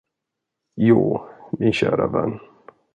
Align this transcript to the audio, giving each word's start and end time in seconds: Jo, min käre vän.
Jo, 0.87 0.97
min 1.59 1.73
käre 1.81 2.11
vän. 2.13 2.39